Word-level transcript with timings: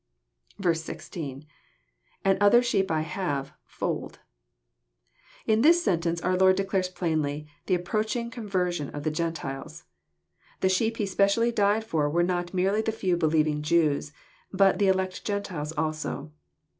16.— 0.59 1.45
lAnd 2.25 2.37
other 2.41 2.63
sheep 2.63 2.89
I 2.89 3.01
have,.. 3.01 3.53
fold,'] 3.67 4.17
In 5.45 5.61
this 5.61 5.83
sentence, 5.83 6.19
our 6.21 6.35
Lord 6.35 6.55
declares 6.55 6.89
plainly 6.89 7.45
the 7.67 7.75
approaching 7.75 8.31
conversion 8.31 8.89
of 8.95 9.03
the 9.03 9.11
Gentilei». 9.11 9.83
The 10.61 10.69
sheep 10.69 10.97
He 10.97 11.05
specially 11.05 11.51
died 11.51 11.83
for 11.83 12.09
were 12.09 12.23
not 12.23 12.51
merely 12.51 12.81
the 12.81 12.91
few 12.91 13.15
believing 13.15 13.61
Jews, 13.61 14.11
but 14.51 14.79
the 14.79 14.87
elect 14.87 15.23
Gentiles 15.23 15.71
also. 15.73 16.31